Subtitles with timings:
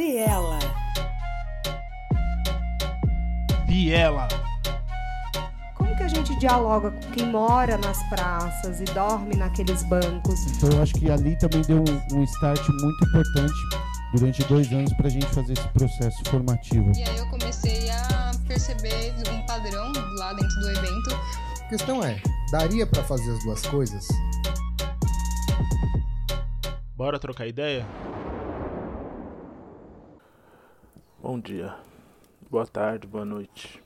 [0.00, 0.58] Viela.
[3.66, 4.28] Viela.
[5.76, 10.46] Como que a gente dialoga com quem mora nas praças e dorme naqueles bancos?
[10.56, 13.52] Então eu acho que ali também deu um, um start muito importante
[14.14, 16.90] durante dois anos para a gente fazer esse processo formativo.
[16.96, 21.14] E aí eu comecei a perceber um padrão lá dentro do evento.
[21.60, 22.18] A questão é,
[22.50, 24.08] daria para fazer as duas coisas?
[26.96, 27.86] Bora trocar ideia?
[31.32, 31.76] Bom dia,
[32.50, 33.80] boa tarde, boa noite.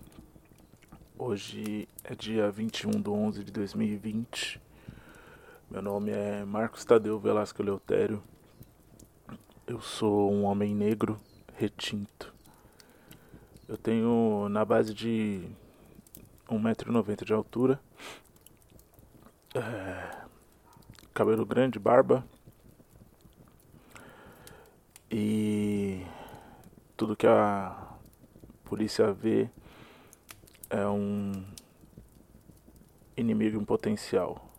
[1.19, 4.59] Hoje é dia 21 de 11 de 2020.
[5.71, 8.23] Meu nome é Marcos Tadeu Velasco Leutério.
[9.67, 11.21] Eu sou um homem negro
[11.55, 12.33] retinto.
[13.69, 15.47] Eu tenho na base de
[16.49, 17.79] 1,90m de altura.
[19.55, 20.17] É,
[21.13, 22.25] cabelo grande, barba.
[25.11, 25.74] E
[27.05, 27.99] tudo que a
[28.65, 29.51] polícia vê
[30.71, 31.45] é um
[33.15, 34.51] inimigo em potencial.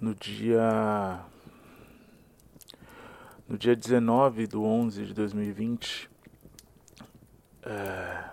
[0.00, 1.24] No dia
[3.48, 6.10] no dia 19 de 11 de 2020,
[7.62, 8.30] é,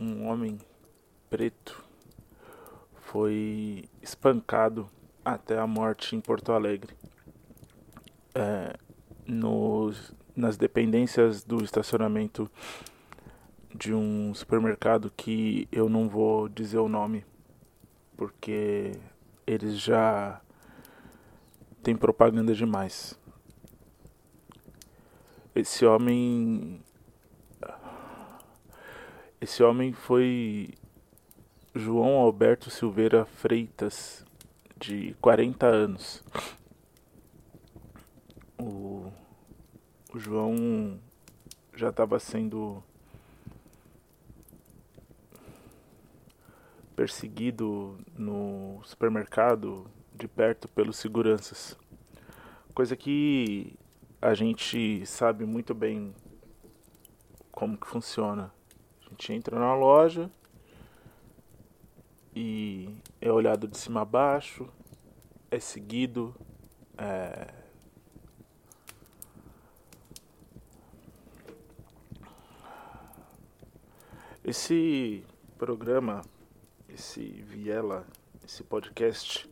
[0.00, 0.58] um homem
[1.28, 1.84] preto
[3.02, 4.88] foi espancado
[5.22, 6.96] até a morte em Porto Alegre.
[8.34, 8.87] É,
[9.28, 12.50] nos, nas dependências do estacionamento
[13.74, 17.24] de um supermercado que eu não vou dizer o nome,
[18.16, 18.92] porque
[19.46, 20.40] eles já
[21.82, 23.18] têm propaganda demais.
[25.54, 26.80] Esse homem.
[29.40, 30.70] Esse homem foi
[31.74, 34.24] João Alberto Silveira Freitas,
[34.76, 36.24] de 40 anos.
[38.58, 39.12] O,
[40.12, 40.98] o João
[41.74, 42.82] já estava sendo
[46.96, 51.78] perseguido no supermercado de perto pelos seguranças.
[52.74, 53.76] Coisa que
[54.20, 56.12] a gente sabe muito bem
[57.52, 58.52] como que funciona.
[59.06, 60.28] A gente entra na loja
[62.34, 64.68] e é olhado de cima a baixo,
[65.50, 66.34] é seguido,
[66.96, 67.57] é...
[74.48, 75.22] Esse
[75.58, 76.22] programa,
[76.88, 78.06] esse Viela,
[78.42, 79.46] esse podcast,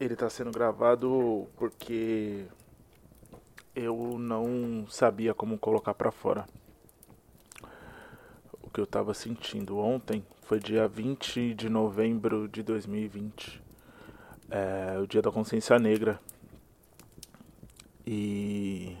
[0.00, 2.46] ele está sendo gravado porque
[3.76, 6.48] eu não sabia como colocar para fora
[8.60, 9.78] o que eu estava sentindo.
[9.78, 13.62] Ontem foi dia 20 de novembro de 2020,
[14.50, 16.20] é, o dia da consciência negra.
[18.04, 18.96] E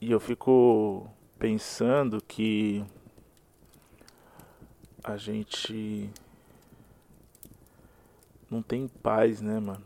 [0.00, 1.10] E eu fico
[1.40, 2.84] pensando que
[5.02, 6.08] a gente
[8.48, 9.84] não tem paz, né, mano?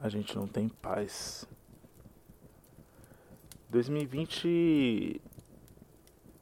[0.00, 1.48] A gente não tem paz.
[3.70, 5.20] 2020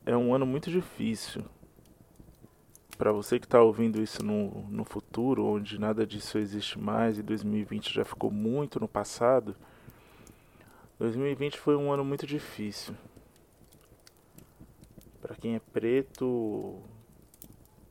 [0.04, 1.46] é um ano muito difícil.
[2.98, 7.22] Para você que está ouvindo isso no, no futuro, onde nada disso existe mais e
[7.22, 9.56] 2020 já ficou muito no passado
[11.02, 12.94] 2020 foi um ano muito difícil.
[15.20, 16.80] Para quem é preto,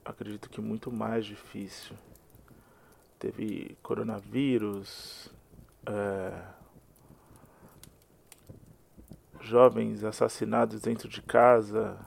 [0.06, 1.94] acredito que muito mais difícil.
[3.20, 5.30] Teve coronavírus,
[5.86, 6.42] é,
[9.42, 12.00] jovens assassinados dentro de casa,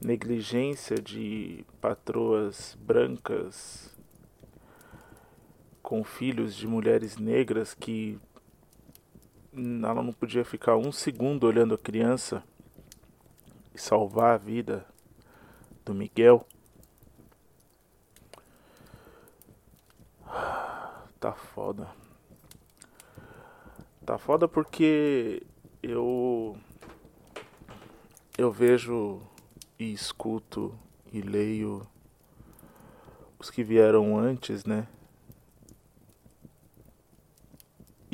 [0.00, 3.96] negligência de patroas brancas
[5.80, 8.18] com filhos de mulheres negras que
[9.56, 12.42] ela não podia ficar um segundo olhando a criança
[13.72, 14.84] e salvar a vida
[15.84, 16.46] do Miguel.
[21.20, 21.88] Tá foda.
[24.04, 25.42] Tá foda porque
[25.82, 26.58] eu
[28.36, 29.22] eu vejo
[29.78, 30.76] e escuto
[31.12, 31.86] e leio
[33.38, 34.88] os que vieram antes, né?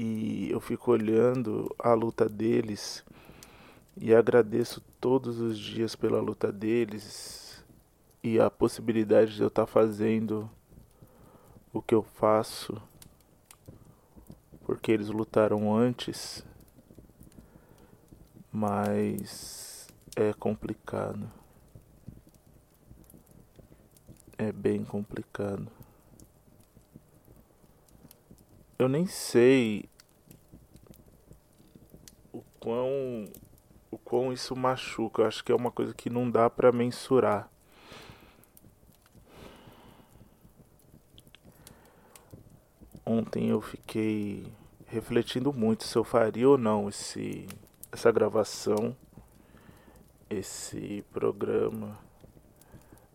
[0.02, 3.04] e eu fico olhando a luta deles
[4.00, 7.64] e agradeço todos os dias pela luta deles
[8.22, 10.48] e a possibilidade de eu estar tá fazendo
[11.72, 12.80] o que eu faço
[14.64, 16.46] porque eles lutaram antes,
[18.52, 21.28] mas é complicado.
[24.38, 25.66] é bem complicado.
[28.78, 29.90] Eu nem sei
[32.70, 33.28] quão
[33.90, 35.22] o quão isso machuca.
[35.22, 37.50] Eu acho que é uma coisa que não dá para mensurar.
[43.04, 44.46] Ontem eu fiquei
[44.86, 47.48] refletindo muito se eu faria ou não esse
[47.90, 48.96] essa gravação,
[50.28, 51.98] esse programa.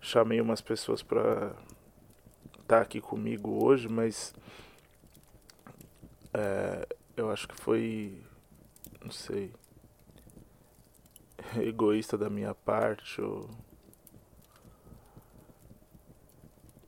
[0.02, 1.56] Chamei umas pessoas para
[2.60, 4.34] estar tá aqui comigo hoje, mas
[6.34, 6.86] é,
[7.16, 8.22] eu acho que foi,
[9.06, 9.54] não sei,
[11.62, 13.48] egoísta da minha parte ou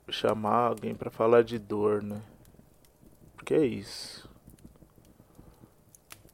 [0.09, 2.19] chamar alguém para falar de dor, né?
[3.35, 4.27] Porque é isso.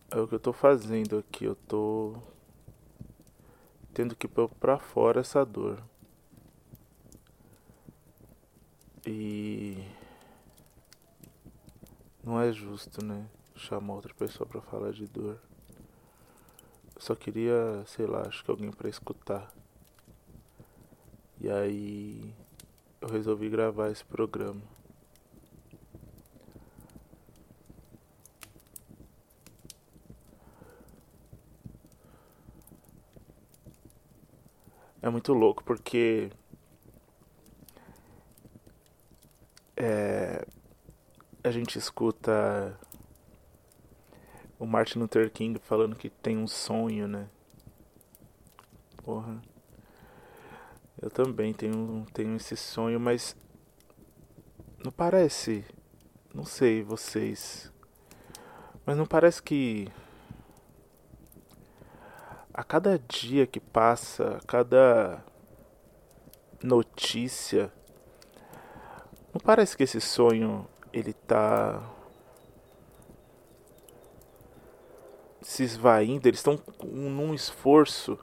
[0.10, 2.16] É o que eu tô fazendo aqui, eu tô
[3.94, 5.84] tendo que pôr pra fora essa dor.
[9.06, 9.84] E
[12.24, 13.28] não é justo, né?
[13.54, 15.42] Chamar outra pessoa para falar de dor.
[17.04, 19.52] Só queria, sei lá, acho que alguém para escutar.
[21.38, 22.34] E aí
[23.02, 24.62] eu resolvi gravar esse programa.
[35.02, 36.32] É muito louco porque
[39.76, 40.48] é,
[41.44, 42.80] a gente escuta
[44.64, 47.28] o Martin Luther King falando que tem um sonho, né?
[49.04, 49.42] Porra.
[51.02, 53.36] Eu também tenho, tenho esse sonho, mas
[54.82, 55.66] não parece.
[56.34, 57.70] Não sei vocês.
[58.86, 59.90] Mas não parece que
[62.54, 65.22] a cada dia que passa, a cada
[66.64, 67.70] notícia,
[69.34, 71.93] não parece que esse sonho ele tá
[75.44, 78.18] se esvaindo, eles estão num esforço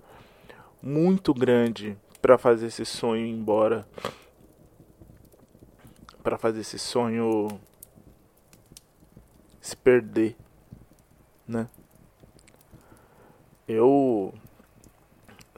[0.83, 3.87] muito grande para fazer esse sonho ir embora,
[6.23, 7.49] para fazer esse sonho
[9.61, 10.37] se perder,
[11.47, 11.69] né?
[13.69, 14.35] Eu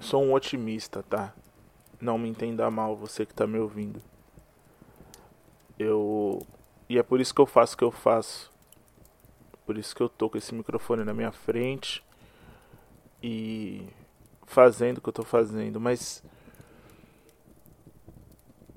[0.01, 1.33] sou um otimista, tá?
[2.01, 4.03] Não me entenda mal, você que tá me ouvindo.
[5.79, 6.47] Eu.
[6.89, 8.52] E é por isso que eu faço o que eu faço.
[9.73, 12.05] Por isso que eu tô com esse microfone na minha frente.
[13.23, 13.89] E.
[14.45, 15.81] Fazendo o que eu tô fazendo.
[15.81, 16.23] Mas.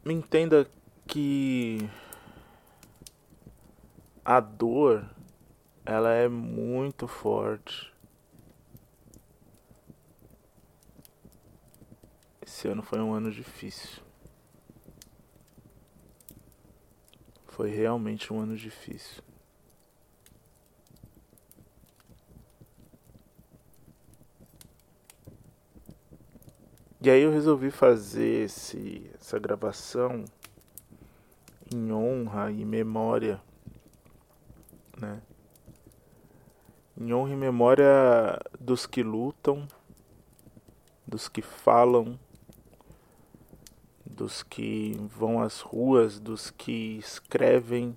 [0.06, 0.66] Me entenda
[1.06, 1.80] que.
[4.24, 5.06] A dor.
[5.86, 7.94] Ela é muito forte
[12.42, 14.02] Esse ano foi um ano difícil.
[17.48, 19.22] Foi realmente um ano difícil.
[27.06, 30.26] E aí eu resolvi fazer esse, essa gravação
[31.72, 33.40] em honra e memória,
[35.00, 35.22] né?
[37.00, 39.68] Em honra e memória dos que lutam,
[41.06, 42.20] dos que falam,
[44.04, 47.96] dos que vão às ruas, dos que escrevem,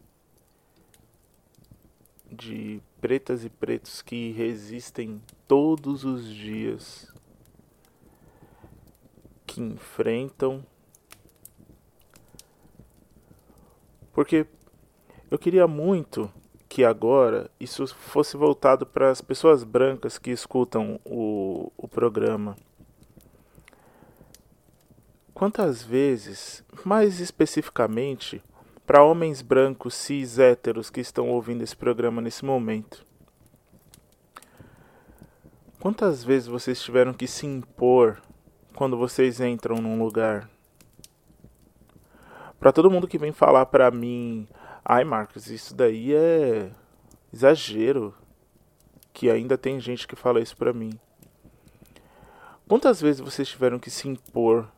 [2.31, 7.11] de pretas e pretos que resistem todos os dias,
[9.49, 10.63] que enfrentam.
[14.13, 14.47] Porque
[15.29, 16.31] eu queria muito
[16.69, 22.55] que agora isso fosse voltado para as pessoas brancas que escutam o, o programa
[25.39, 28.43] Quantas vezes, mais especificamente,
[28.85, 33.07] para homens brancos cis héteros que estão ouvindo esse programa nesse momento,
[35.79, 38.21] quantas vezes vocês tiveram que se impor
[38.79, 40.49] quando vocês entram num lugar?
[42.61, 44.47] Para todo mundo que vem falar para mim,
[44.85, 46.71] ai Marcos, isso daí é
[47.33, 48.15] exagero,
[49.13, 50.93] que ainda tem gente que fala isso para mim.
[52.69, 54.71] Quantas vezes vocês tiveram que se impor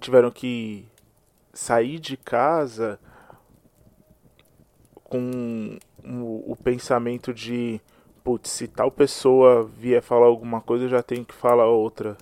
[0.00, 0.88] tiveram que
[1.52, 2.98] sair de casa
[5.04, 7.78] com o, o pensamento de
[8.22, 12.16] putz, se tal pessoa vier falar alguma coisa, eu já tenho que falar outra.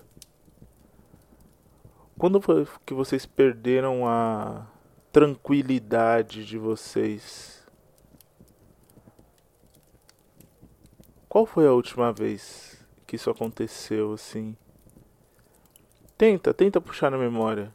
[2.17, 4.67] Quando foi que vocês perderam a
[5.11, 7.65] tranquilidade de vocês?
[11.27, 14.55] Qual foi a última vez que isso aconteceu assim?
[16.17, 17.73] Tenta, tenta puxar na memória.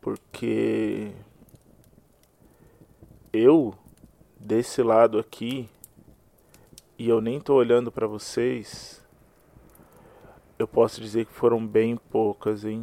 [0.00, 1.12] Porque
[3.32, 3.74] eu
[4.42, 5.68] desse lado aqui
[6.98, 9.00] e eu nem tô olhando para vocês,
[10.58, 12.82] eu posso dizer que foram bem poucas, hein?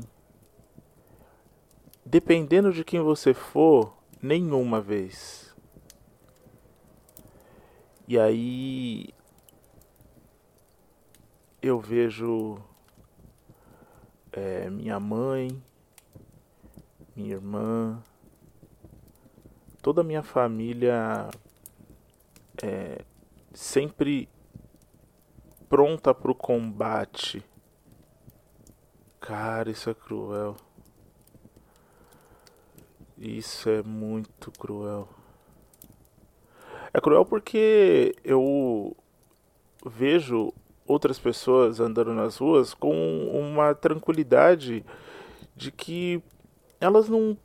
[2.06, 5.54] Dependendo de quem você for, nenhuma vez.
[8.08, 9.10] E aí
[11.62, 12.58] eu vejo
[14.32, 15.62] é, minha mãe,
[17.16, 18.01] minha irmã,
[19.82, 21.30] toda a minha família
[22.63, 23.04] é,
[23.54, 24.30] sempre
[25.68, 27.44] pronta para o combate.
[29.20, 30.56] Cara, isso é cruel.
[33.18, 35.08] Isso é muito cruel.
[36.94, 38.96] É cruel porque eu
[39.86, 40.54] vejo
[40.88, 44.84] outras pessoas andando nas ruas com uma tranquilidade
[45.56, 46.24] de que
[46.80, 47.38] elas não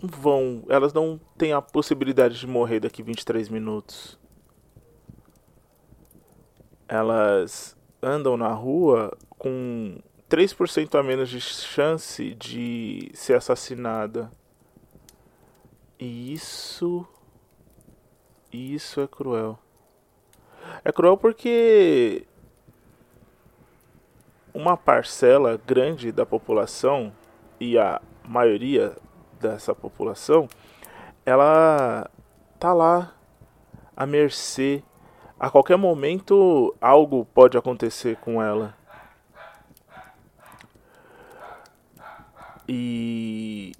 [0.00, 4.17] vão, elas não têm a possibilidade de morrer daqui 23 minutos.
[6.88, 14.30] Elas andam na rua com 3% a menos de chance de ser assassinada.
[15.98, 17.06] E isso
[18.52, 19.58] isso é cruel.
[20.82, 22.26] É cruel porque
[24.54, 27.12] uma parcela grande da população
[27.60, 28.96] e a maioria
[29.38, 30.48] dessa população,
[31.24, 32.10] ela
[32.58, 33.14] tá lá
[33.96, 34.82] à mercê.
[35.40, 38.76] A qualquer momento algo pode acontecer com ela.
[42.66, 43.72] E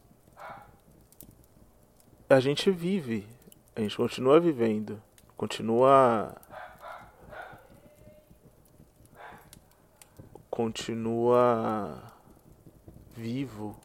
[2.31, 3.27] a gente vive,
[3.75, 5.03] a gente continua vivendo,
[5.37, 6.35] continua
[10.49, 12.03] continua
[13.15, 13.77] vivo,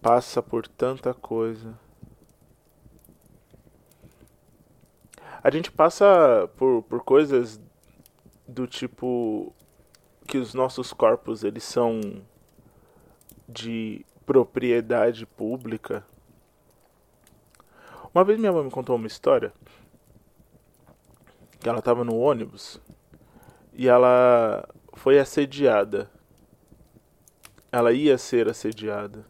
[0.00, 1.81] passa por tanta coisa.
[5.42, 7.60] A gente passa por, por coisas
[8.46, 9.52] do tipo
[10.26, 12.00] que os nossos corpos eles são
[13.48, 16.06] de propriedade pública.
[18.14, 19.52] Uma vez minha mãe me contou uma história
[21.58, 22.80] que ela estava no ônibus
[23.72, 26.10] e ela foi assediada.
[27.70, 29.24] Ela ia ser assediada.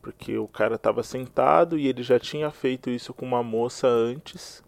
[0.00, 4.62] Porque o cara estava sentado e ele já tinha feito isso com uma moça antes.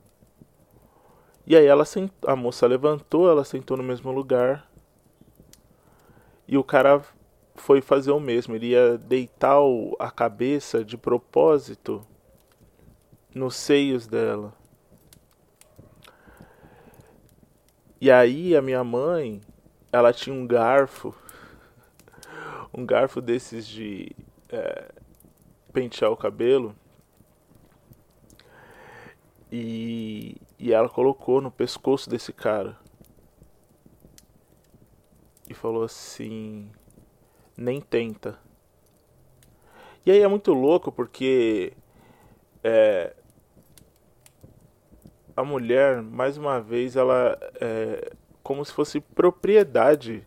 [1.49, 2.13] E aí ela sent...
[2.27, 4.71] a moça levantou, ela sentou no mesmo lugar.
[6.47, 7.03] E o cara
[7.55, 8.55] foi fazer o mesmo.
[8.55, 9.57] Ele ia deitar
[9.99, 12.07] a cabeça de propósito
[13.35, 14.53] nos seios dela.
[17.99, 19.41] E aí a minha mãe,
[19.91, 21.15] ela tinha um garfo,
[22.75, 24.15] um garfo desses de
[24.51, 24.93] é,
[25.73, 26.77] pentear o cabelo.
[29.51, 32.77] E, e ela colocou no pescoço desse cara.
[35.49, 36.71] E falou assim:
[37.57, 38.39] nem tenta.
[40.05, 41.73] E aí é muito louco porque
[42.65, 43.15] é,
[45.37, 48.13] a mulher, mais uma vez, ela é
[48.43, 50.27] como se fosse propriedade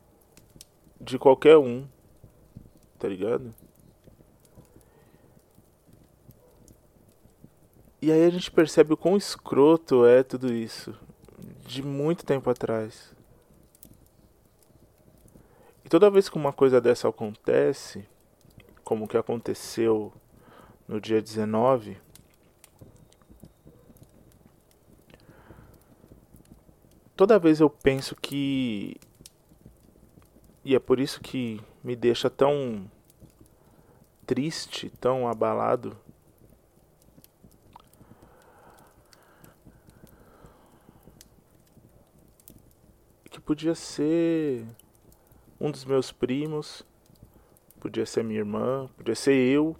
[1.00, 1.88] de qualquer um,
[3.00, 3.54] tá ligado?
[8.02, 10.98] E aí a gente percebe o quão escroto é tudo isso,
[11.66, 13.14] de muito tempo atrás.
[15.86, 18.08] E toda vez que uma coisa dessa acontece,
[18.84, 20.12] como que aconteceu
[20.88, 21.98] no dia 19,
[27.22, 28.98] toda vez eu penso que.
[30.66, 32.90] E é por isso que me deixa tão
[34.26, 35.96] triste, tão abalado.
[43.30, 44.66] Que podia ser
[45.60, 46.84] um dos meus primos,
[47.80, 49.76] podia ser minha irmã, podia ser eu.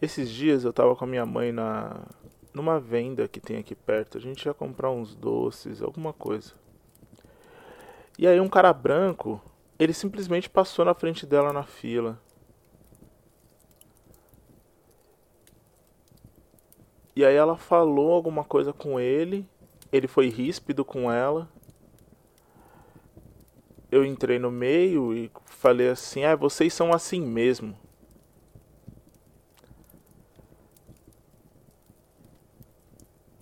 [0.00, 2.06] Esses dias eu tava com a minha mãe na
[2.54, 4.18] numa venda que tem aqui perto.
[4.18, 6.54] A gente ia comprar uns doces, alguma coisa.
[8.18, 9.40] E aí um cara branco,
[9.78, 12.20] ele simplesmente passou na frente dela na fila.
[17.18, 19.44] E aí ela falou alguma coisa com ele,
[19.90, 21.48] ele foi ríspido com ela.
[23.90, 27.76] Eu entrei no meio e falei assim: "Ah, vocês são assim mesmo".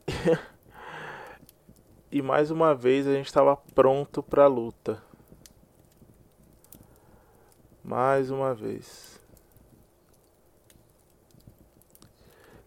[2.11, 5.03] E mais uma vez a gente estava pronto para luta.
[7.85, 9.21] Mais uma vez.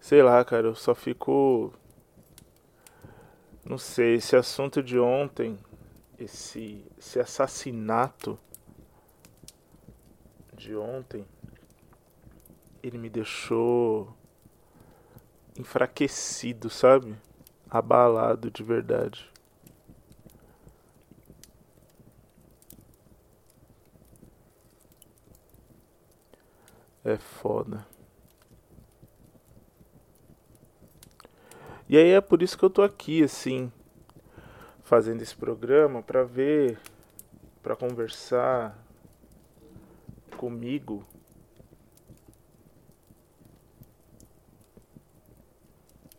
[0.09, 1.71] Sei lá, cara, eu só fico.
[3.63, 5.55] Não sei, esse assunto de ontem,
[6.17, 8.35] esse, esse assassinato
[10.51, 11.23] de ontem,
[12.81, 14.11] ele me deixou
[15.55, 17.15] enfraquecido, sabe?
[17.69, 19.31] Abalado de verdade.
[27.05, 27.98] É foda.
[31.89, 33.71] E aí é por isso que eu tô aqui, assim,
[34.83, 36.79] fazendo esse programa para ver,
[37.63, 38.77] para conversar
[40.37, 41.03] comigo.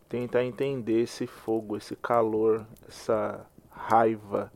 [0.09, 4.51] Tentar entender esse fogo, esse calor, essa raiva.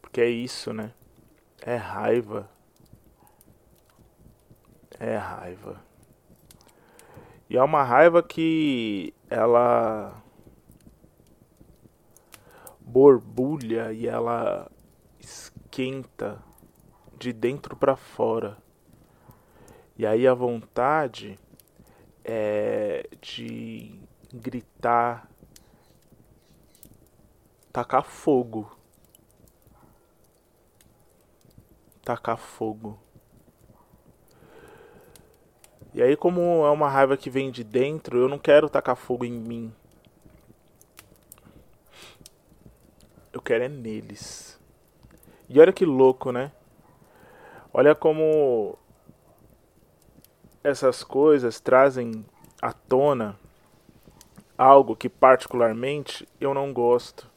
[0.00, 0.94] Porque é isso, né?
[1.60, 2.48] É raiva.
[4.98, 5.91] É raiva.
[7.52, 10.22] E é uma raiva que ela
[12.80, 14.72] borbulha e ela
[15.20, 16.42] esquenta
[17.18, 18.56] de dentro para fora.
[19.98, 21.38] E aí a vontade
[22.24, 24.00] é de
[24.32, 25.28] gritar,
[27.70, 28.74] tacar fogo.
[32.02, 33.01] Tacar fogo.
[35.94, 39.24] E aí, como é uma raiva que vem de dentro, eu não quero tacar fogo
[39.26, 39.72] em mim.
[43.32, 44.58] Eu quero é neles.
[45.48, 46.50] E olha que louco, né?
[47.74, 48.78] Olha como
[50.64, 52.24] essas coisas trazem
[52.60, 53.38] à tona
[54.56, 57.30] algo que particularmente eu não gosto.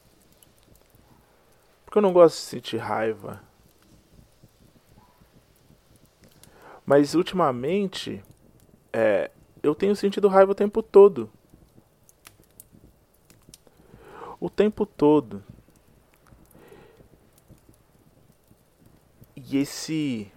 [1.83, 3.41] Porque eu não gosto de sentir raiva.
[6.85, 8.23] Mas ultimamente
[8.97, 9.29] é,
[9.61, 11.29] eu tenho sentido raiva o tempo todo.
[14.39, 15.43] O tempo todo.
[19.35, 20.31] E esse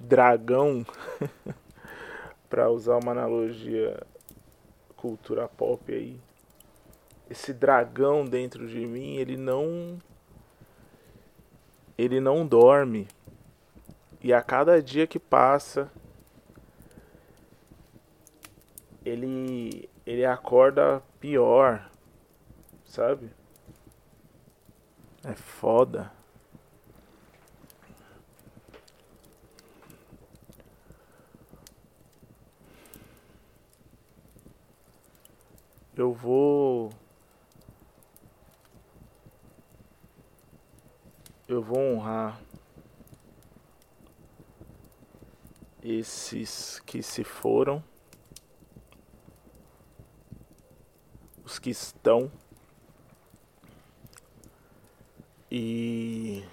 [0.00, 0.86] dragão,
[2.48, 4.02] para usar uma analogia
[4.96, 6.18] cultura pop aí,
[7.28, 9.98] esse dragão dentro de mim, ele não
[11.98, 13.06] ele não dorme.
[14.22, 15.92] E a cada dia que passa,
[19.08, 21.90] ele ele acorda pior,
[22.84, 23.30] sabe?
[25.24, 26.12] É foda.
[35.96, 36.90] Eu vou
[41.48, 42.40] eu vou honrar
[45.82, 47.82] esses que se foram.
[51.48, 52.30] Os que estão
[55.50, 56.44] e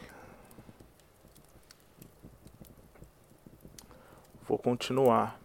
[4.47, 5.37] vou continuar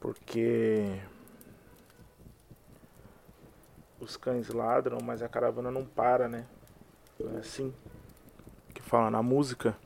[0.00, 0.98] porque
[4.00, 6.46] os cães ladram, mas a caravana não para, né?
[7.20, 7.74] Não é assim
[8.72, 9.76] que fala na música.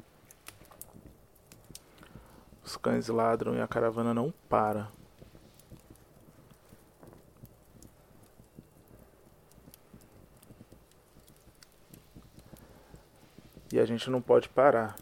[2.65, 5.02] Os cães ladram e a caravana não para.
[13.73, 14.95] E a gente não pode parar.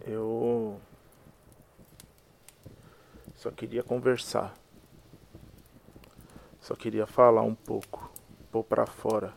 [0.00, 0.80] Eu
[3.36, 4.54] só queria conversar.
[6.60, 8.12] Só queria falar um pouco,
[8.50, 9.32] pôr para fora.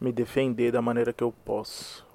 [0.00, 2.09] Me defender da maneira que eu posso.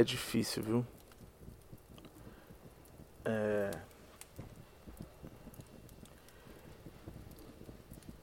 [0.00, 0.86] É difícil, viu?
[3.22, 3.70] É...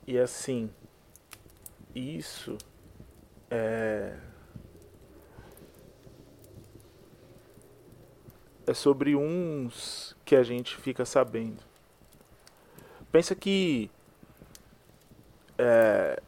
[0.07, 0.71] E assim,
[1.93, 2.57] isso
[3.51, 4.17] é.
[8.65, 11.63] É sobre uns que a gente fica sabendo.
[13.11, 13.91] Pensa que
[15.59, 16.19] é,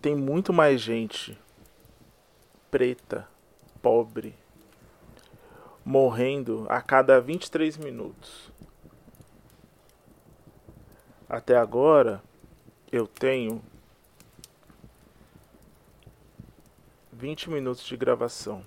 [0.00, 1.38] tem muito mais gente
[2.70, 3.28] preta,
[3.82, 4.34] pobre,
[5.86, 8.50] morrendo a cada 23 minutos.
[11.28, 12.20] Até agora,
[12.90, 13.62] eu tenho
[17.12, 18.64] 20 minutos de gravação.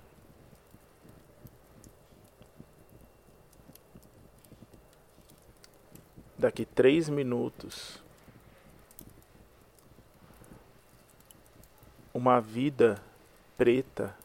[6.38, 8.02] Daqui 3 minutos,
[12.14, 12.98] uma vida
[13.58, 14.16] preta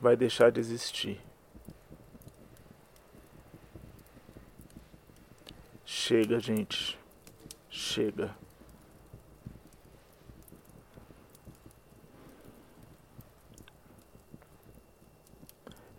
[0.00, 1.20] vai deixar de existir.
[5.84, 6.98] Chega, gente.
[7.68, 8.34] Chega.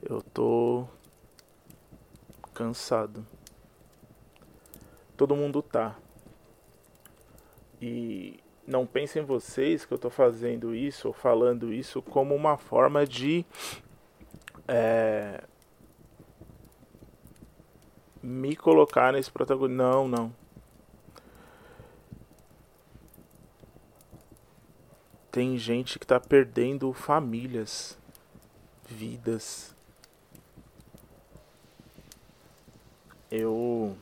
[0.02, 0.88] Eu tô
[2.54, 3.26] cansado.
[5.16, 5.98] Todo mundo tá.
[7.82, 13.06] E não pensem vocês que eu tô fazendo isso ou falando isso como uma forma
[13.06, 13.46] de
[14.72, 15.44] é,
[18.22, 19.84] me colocar nesse protagonista.
[19.84, 20.36] Não, não.
[25.32, 27.98] Tem gente que tá perdendo famílias,
[28.86, 29.76] vidas.
[33.32, 33.98] Eu.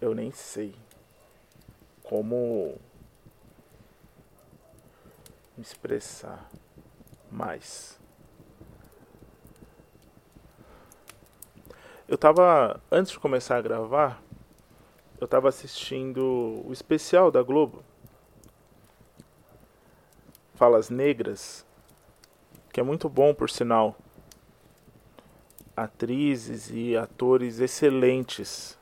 [0.00, 0.74] Eu nem sei
[2.02, 2.78] como
[5.56, 6.50] me expressar
[7.30, 8.03] mais.
[12.06, 14.22] Eu tava, antes de começar a gravar,
[15.18, 17.82] eu tava assistindo o especial da Globo.
[20.54, 21.64] Falas Negras,
[22.70, 23.96] que é muito bom por sinal.
[25.74, 28.78] Atrizes e atores excelentes.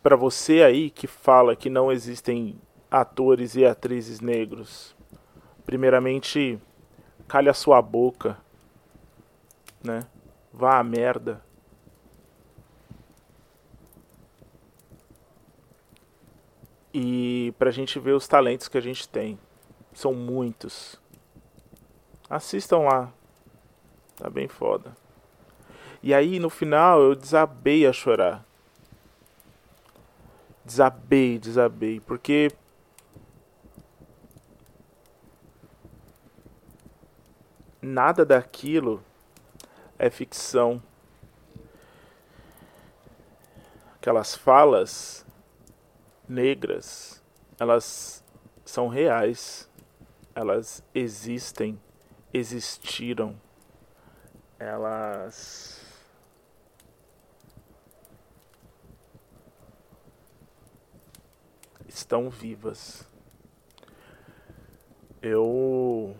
[0.00, 4.94] Para você aí que fala que não existem atores e atrizes negros,
[5.66, 6.60] primeiramente,
[7.26, 8.38] calhe a sua boca,
[9.82, 10.06] né?
[10.52, 11.47] Vá à merda.
[17.00, 19.38] E para a gente ver os talentos que a gente tem.
[19.94, 21.00] São muitos.
[22.28, 23.12] Assistam lá.
[24.16, 24.96] Tá bem foda.
[26.02, 28.44] E aí no final eu desabei a chorar.
[30.64, 32.50] Desabei, desabei, porque
[37.80, 39.00] nada daquilo
[39.96, 40.82] é ficção.
[43.94, 45.24] Aquelas falas
[46.28, 47.22] negras,
[47.58, 48.22] elas
[48.64, 49.68] são reais,
[50.34, 51.80] elas existem,
[52.32, 53.40] existiram,
[54.58, 55.80] elas
[61.88, 63.08] estão vivas.
[65.20, 66.14] Eu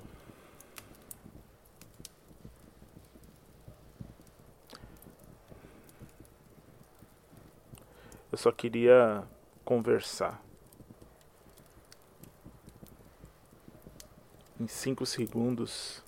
[8.31, 9.25] Eu só queria
[9.69, 10.43] conversar.
[14.59, 16.03] Em cinco segundos,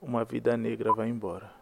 [0.00, 1.61] uma vida negra vai embora.